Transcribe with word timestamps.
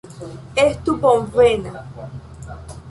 Estu 0.63 0.95
bonvena! 1.03 1.75